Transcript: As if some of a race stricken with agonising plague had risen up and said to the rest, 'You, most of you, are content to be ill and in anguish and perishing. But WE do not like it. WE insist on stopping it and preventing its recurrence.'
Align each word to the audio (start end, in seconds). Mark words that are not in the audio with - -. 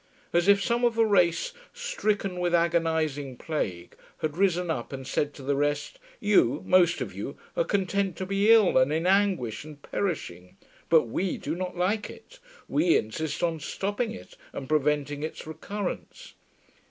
As 0.33 0.47
if 0.47 0.63
some 0.63 0.83
of 0.83 0.97
a 0.97 1.05
race 1.05 1.53
stricken 1.73 2.39
with 2.39 2.55
agonising 2.55 3.37
plague 3.37 3.95
had 4.21 4.35
risen 4.35 4.71
up 4.71 4.91
and 4.91 5.05
said 5.05 5.31
to 5.35 5.43
the 5.43 5.55
rest, 5.55 5.99
'You, 6.19 6.63
most 6.65 7.01
of 7.01 7.13
you, 7.13 7.37
are 7.55 7.63
content 7.63 8.15
to 8.15 8.25
be 8.25 8.51
ill 8.51 8.79
and 8.79 8.91
in 8.91 9.05
anguish 9.05 9.63
and 9.63 9.79
perishing. 9.79 10.57
But 10.89 11.03
WE 11.03 11.37
do 11.37 11.53
not 11.53 11.77
like 11.77 12.09
it. 12.09 12.39
WE 12.67 12.97
insist 12.97 13.43
on 13.43 13.59
stopping 13.59 14.11
it 14.11 14.35
and 14.53 14.67
preventing 14.67 15.21
its 15.21 15.45
recurrence.' 15.45 16.33